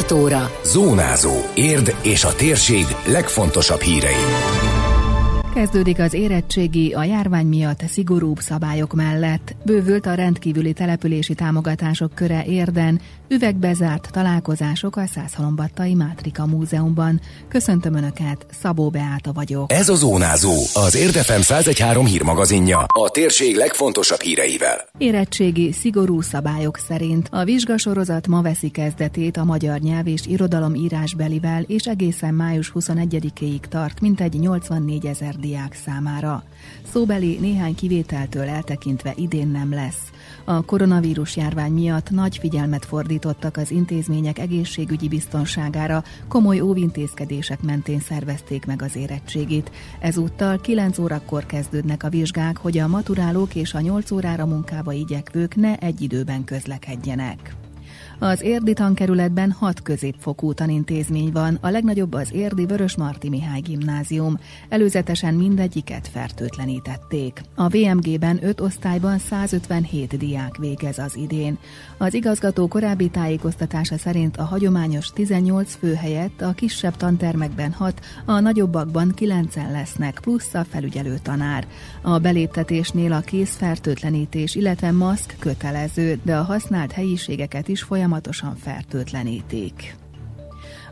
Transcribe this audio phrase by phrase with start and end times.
[0.00, 0.50] 6 óra.
[0.64, 1.32] Zónázó.
[1.54, 4.24] Érd és a térség legfontosabb hírei.
[5.54, 9.54] Kezdődik az érettségi a járvány miatt szigorúbb szabályok mellett.
[9.64, 17.20] Bővült a rendkívüli települési támogatások köre érden, üvegbezárt találkozások a Százhalombattai Mátrika Múzeumban.
[17.48, 19.72] Köszöntöm Önöket, Szabó Beáta vagyok.
[19.72, 24.88] Ez a Zónázó, az Érdefem 1013 hírmagazinja, a térség legfontosabb híreivel.
[24.98, 31.62] Érettségi szigorú szabályok szerint a vizsgasorozat ma veszi kezdetét a magyar nyelv és irodalom írásbelivel,
[31.62, 36.44] és egészen május 21-ig tart mintegy 84 ezer diák számára.
[36.92, 40.10] Szóbeli néhány kivételtől eltekintve idén nem lesz.
[40.44, 42.84] A koronavírus járvány miatt nagy figyelmet
[43.20, 49.70] fordítottak az intézmények egészségügyi biztonságára, komoly óvintézkedések mentén szervezték meg az érettségét.
[50.00, 55.56] Ezúttal 9 órakor kezdődnek a vizsgák, hogy a maturálók és a 8 órára munkába igyekvők
[55.56, 57.59] ne egy időben közlekedjenek.
[58.22, 64.38] Az Érdi tankerületben hat középfokú tanintézmény van, a legnagyobb az Érdi Vörös Marti Mihály gimnázium.
[64.68, 67.40] Előzetesen mindegyiket fertőtlenítették.
[67.54, 71.58] A VMG-ben 5 osztályban 157 diák végez az idén.
[71.98, 78.40] Az igazgató korábbi tájékoztatása szerint a hagyományos 18 fő helyett a kisebb tantermekben 6, a
[78.40, 81.66] nagyobbakban 9 lesznek, plusz a felügyelő tanár.
[82.02, 89.96] A beléptetésnél a készfertőtlenítés, illetve maszk kötelező, de a használt helyiségeket is folyamatosan folyamatosan fertőtlenítik.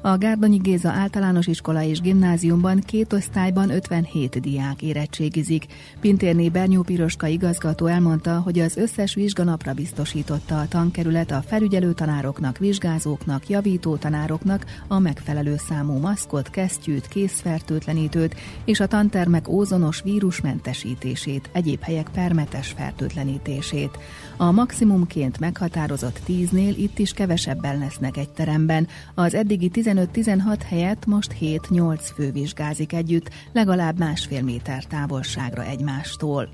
[0.00, 5.66] A Gárdonyi Géza általános iskola és gimnáziumban két osztályban 57 diák érettségizik.
[6.00, 12.58] Pintérné Bernyó Piroska igazgató elmondta, hogy az összes vizsganapra biztosította a tankerület a felügyelő tanároknak,
[12.58, 21.82] vizsgázóknak, javító tanároknak a megfelelő számú maszkot, kesztyűt, készfertőtlenítőt és a tantermek ózonos vírusmentesítését, egyéb
[21.82, 23.98] helyek permetes fertőtlenítését.
[24.36, 28.88] A maximumként meghatározott 10-nél itt is kevesebben lesznek egy teremben.
[29.14, 36.48] Az eddigi 15-16 helyett most 7-8 fő vizsgázik együtt, legalább másfél méter távolságra egymástól.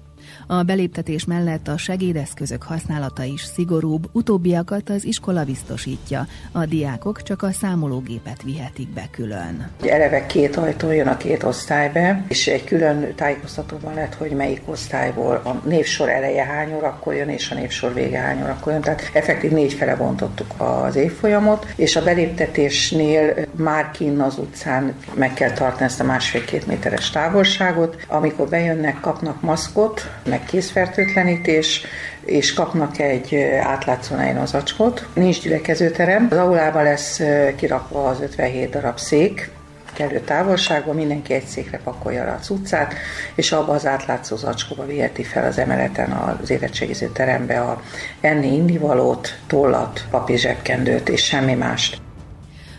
[0.46, 6.26] A beléptetés mellett a segédeszközök használata is szigorúbb, utóbbiakat az iskola biztosítja.
[6.52, 9.70] A diákok csak a számológépet vihetik be külön.
[9.86, 15.34] Eleve két ajtó jön a két osztálybe, és egy külön tájékoztatóban lett, hogy melyik osztályból
[15.44, 18.82] a névsor eleje hány órakor jön, és a névsor vége hány órakor jön.
[18.82, 25.34] Tehát effektív négy fele bontottuk az évfolyamot, és a beléptetésnél már kinn az utcán meg
[25.34, 28.04] kell tartani ezt a másfél-két méteres távolságot.
[28.08, 31.86] Amikor bejönnek, kapnak maszkot, meg készfertőtlenítés,
[32.24, 35.08] és kapnak egy átlátszó az acskot.
[35.14, 36.28] Nincs gyülekezőterem.
[36.30, 37.20] Az aulában lesz
[37.56, 39.50] kirakva az 57 darab szék,
[39.94, 42.94] kellő távolságban, mindenki egy székre pakolja le a cuccát,
[43.34, 47.82] és abba az átlátszó zacskóba viheti fel az emeleten az érettségiző terembe a
[48.20, 51.98] enni indivalót, tollat, papírzsebkendőt és semmi mást.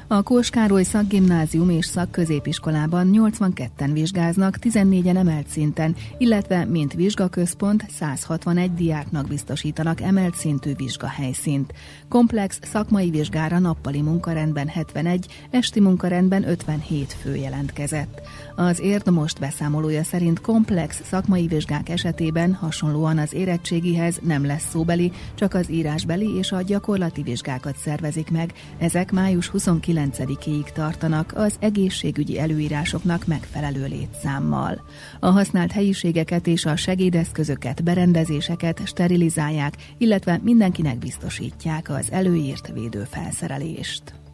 [0.08, 9.28] A Kóskároly szakgimnázium és szakközépiskolában 82-en vizsgáznak, 14-en emelt szinten, illetve mint vizsgaközpont 161 diáknak
[9.28, 11.74] biztosítanak emelt szintű vizsgahelyszínt.
[12.10, 18.22] Komplex szakmai vizsgára nappali munkarendben 71, esti munkarendben 57 fő jelentkezett.
[18.56, 25.12] Az érd most beszámolója szerint komplex szakmai vizsgák esetében hasonlóan az érettségihez nem lesz szóbeli,
[25.36, 28.54] csak az írásbeli és a gyakorlati vizsgákat szervezik meg.
[28.78, 29.50] Ezek május
[29.96, 34.82] 29-ig tartanak az egészségügyi előírásoknak megfelelő létszámmal.
[35.20, 44.25] A használt helyiségeket és a segédeszközöket, berendezéseket sterilizálják, illetve mindenkinek biztosítják az előírt védőfelszerelést.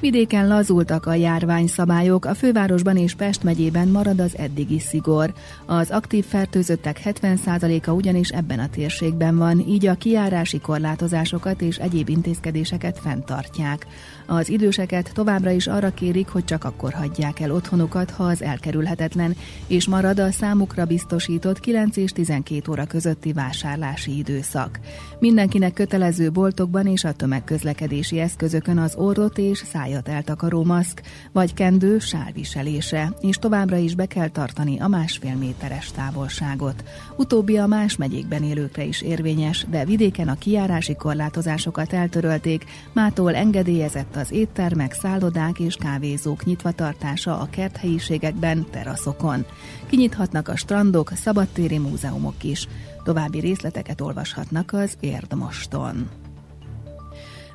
[0.00, 5.32] Vidéken lazultak a járványszabályok, a fővárosban és Pest megyében marad az eddigi szigor.
[5.66, 12.08] Az aktív fertőzöttek 70%-a ugyanis ebben a térségben van, így a kiárási korlátozásokat és egyéb
[12.08, 13.86] intézkedéseket fenntartják.
[14.26, 19.36] Az időseket továbbra is arra kérik, hogy csak akkor hagyják el otthonukat, ha az elkerülhetetlen,
[19.66, 24.80] és marad a számukra biztosított 9 és 12 óra közötti vásárlási időszak.
[25.18, 29.58] Mindenkinek kötelező boltokban és a tömegközlekedési eszközökön az orrot és
[29.88, 31.02] szájat eltakaró maszk,
[31.32, 36.84] vagy kendő sálviselése, és továbbra is be kell tartani a másfél méteres távolságot.
[37.16, 44.16] Utóbbi a más megyékben élőkre is érvényes, de vidéken a kiárási korlátozásokat eltörölték, mától engedélyezett
[44.16, 49.44] az éttermek, szállodák és kávézók nyitvatartása a kerthelyiségekben, teraszokon.
[49.86, 52.68] Kinyithatnak a strandok, szabadtéri múzeumok is.
[53.04, 56.27] További részleteket olvashatnak az Érdmoston.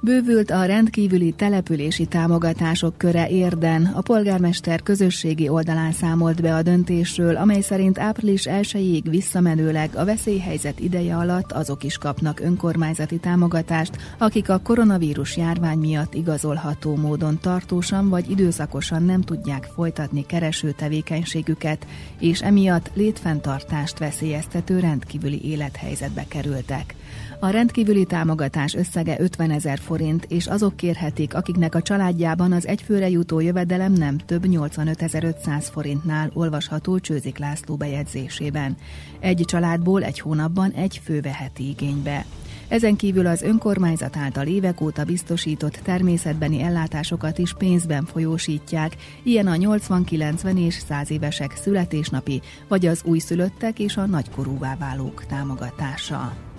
[0.06, 3.86] Bővült a rendkívüli települési támogatások köre érden.
[3.86, 10.80] A polgármester közösségi oldalán számolt be a döntésről, amely szerint április 1-ig visszamenőleg a veszélyhelyzet
[10.80, 18.10] ideje alatt azok is kapnak önkormányzati támogatást, akik a koronavírus járvány miatt igazolható módon tartósan
[18.10, 21.88] vagy időszakosan nem tudják folytatni kereső tevékenységüket,
[22.20, 26.96] és emiatt létfenntartást veszélyeztető rendkívüli élethelyzetbe kerültek.
[27.40, 29.92] A rendkívüli támogatás összege 50 ezer forint,
[30.28, 37.00] és azok kérhetik, akiknek a családjában az egyfőre jutó jövedelem nem több 85.500 forintnál olvasható
[37.00, 38.78] Csőzik László bejegyzésében.
[39.20, 42.26] Egy családból egy hónapban egy fő veheti igénybe.
[42.68, 49.56] Ezen kívül az önkormányzat által évek óta biztosított természetbeni ellátásokat is pénzben folyósítják, ilyen a
[49.56, 56.53] 80-90 és 100 évesek születésnapi, vagy az újszülöttek és a nagykorúvá válók támogatása.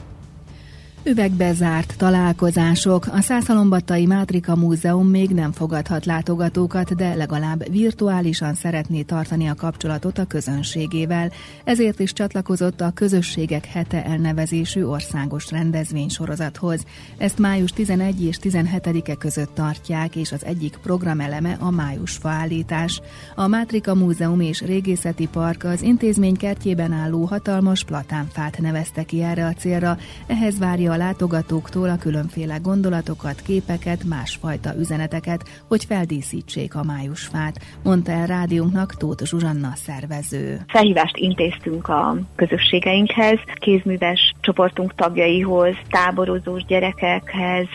[1.06, 3.06] Üvegbe zárt találkozások.
[3.12, 10.19] A Szászalombattai Mátrika Múzeum még nem fogadhat látogatókat, de legalább virtuálisan szeretné tartani a kapcsolatot
[10.19, 11.33] a közönségével.
[11.65, 16.85] Ezért is csatlakozott a Közösségek hete elnevezésű országos rendezvénysorozathoz.
[17.17, 23.01] Ezt május 11 és 17-e között tartják, és az egyik programeleme a májusfa állítás.
[23.35, 29.47] A Mátrika Múzeum és Régészeti Park az intézmény kertjében álló hatalmas platánfát nevezte ki erre
[29.47, 29.99] a célra.
[30.27, 38.12] Ehhez várja a látogatóktól a különféle gondolatokat, képeket, másfajta üzeneteket, hogy feldíszítsék a májusfát, mondta
[38.12, 40.61] el rádiónknak Tóth Zsuzsanna szervező.
[40.69, 47.67] Felhívást intéztünk a közösségeinkhez, kézműves csoportunk tagjaihoz, táborozós gyerekekhez,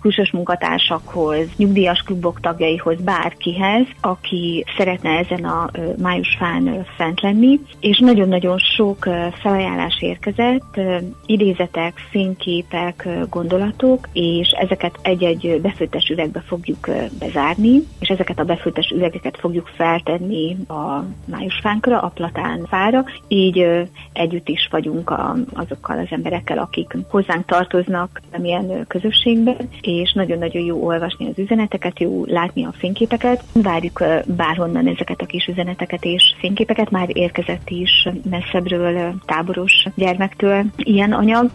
[0.00, 8.58] külsős munkatársakhoz, nyugdíjas klubok tagjaihoz, bárkihez, aki szeretne ezen a májusfán fent lenni, és nagyon-nagyon
[8.58, 9.08] sok
[9.40, 10.80] felajánlás érkezett,
[11.26, 18.90] idézetek, színkép, képek, gondolatok, és ezeket egy-egy befőttes üvegbe fogjuk bezárni, és ezeket a befőttes
[18.90, 26.06] üvegeket fogjuk feltenni a májusfánkra, a platán fára, így együtt is vagyunk a, azokkal az
[26.10, 32.72] emberekkel, akik hozzánk tartoznak milyen közösségben, és nagyon-nagyon jó olvasni az üzeneteket, jó látni a
[32.72, 33.44] fényképeket.
[33.52, 41.12] Várjuk bárhonnan ezeket a kis üzeneteket és fényképeket, már érkezett is messzebbről táboros gyermektől ilyen
[41.12, 41.50] anyag.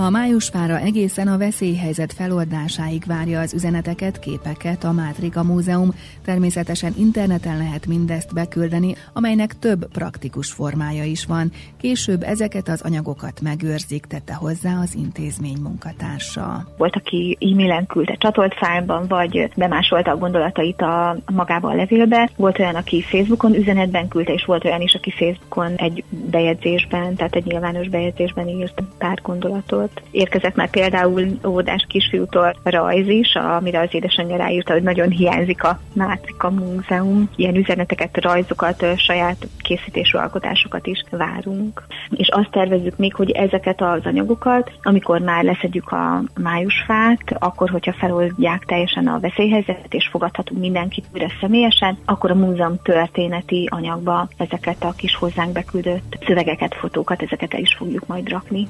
[0.00, 5.94] A májusfára egészen a veszélyhelyzet feloldásáig várja az üzeneteket, képeket a Mátrika Múzeum.
[6.24, 11.50] Természetesen interneten lehet mindezt beküldeni, amelynek több praktikus formája is van.
[11.80, 16.68] Később ezeket az anyagokat megőrzik, tette hozzá az intézmény munkatársa.
[16.76, 22.30] Volt, aki e-mailen küldte csatolt fájlban, vagy bemásolta a gondolatait a magába a levélbe.
[22.36, 27.34] Volt olyan, aki Facebookon üzenetben küldte, és volt olyan is, aki Facebookon egy bejegyzésben, tehát
[27.34, 30.02] egy nyilvános bejegyzésben írt pár gondolatot volt.
[30.10, 35.80] Érkezett már például óvodás kisfiútól rajz is, amire az édesanyja ráírta, hogy nagyon hiányzik a
[35.92, 37.30] Mátrika Múzeum.
[37.36, 41.82] Ilyen üzeneteket, rajzokat, saját készítésű alkotásokat is várunk.
[42.10, 47.92] És azt tervezzük még, hogy ezeket az anyagokat, amikor már leszedjük a májusfát, akkor, hogyha
[47.92, 54.84] feloldják teljesen a veszélyhelyzetet, és fogadhatunk mindenkit újra személyesen, akkor a múzeum történeti anyagba ezeket
[54.84, 58.68] a kis hozzánk beküldött szövegeket, fotókat, ezeket el is fogjuk majd rakni.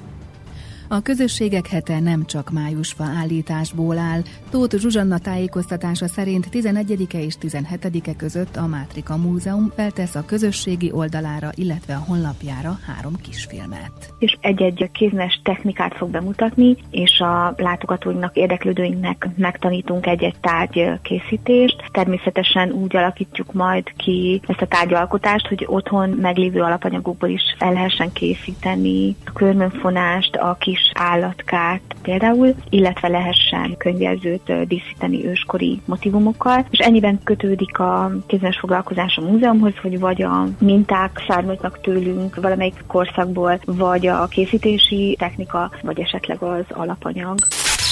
[0.91, 4.21] A közösségek hete nem csak májusfa állításból áll.
[4.51, 11.51] Tóth Zsuzsanna tájékoztatása szerint 11-e és 17-e között a Mátrika Múzeum feltesz a közösségi oldalára,
[11.55, 14.15] illetve a honlapjára három kisfilmet.
[14.19, 21.85] És egy-egy kézmes technikát fog bemutatni, és a látogatóinknak, érdeklődőinknek megtanítunk egy-egy tárgy készítést.
[21.93, 28.13] Természetesen úgy alakítjuk majd ki ezt a tárgyalkotást, hogy otthon meglévő alapanyagokból is el lehessen
[28.13, 36.79] készíteni a körmönfonást, a kis kis állatkát például, illetve lehessen könyvelzőt díszíteni őskori motivumokkal, és
[36.79, 43.61] ennyiben kötődik a kézmes foglalkozás a múzeumhoz, hogy vagy a minták származnak tőlünk valamelyik korszakból,
[43.65, 47.39] vagy a készítési technika, vagy esetleg az alapanyag.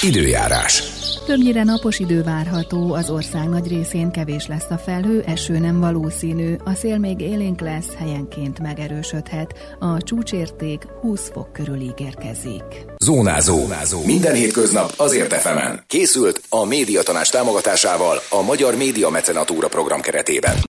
[0.02, 0.82] Időjárás.
[1.26, 6.54] Többnyire napos idő várható, az ország nagy részén kevés lesz a felhő, eső nem valószínű,
[6.64, 12.62] a szél még élénk lesz, helyenként megerősödhet, a csúcsérték 20 fok körül ígérkezik.
[12.98, 13.58] Zónázó.
[13.58, 14.04] Zónázó.
[14.04, 15.84] Minden hétköznap azért efemen.
[15.86, 20.56] Készült a médiatanás támogatásával a Magyar Média Mecenatúra program keretében.